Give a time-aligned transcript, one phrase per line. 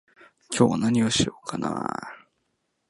[0.49, 1.87] 今日は何をしようかな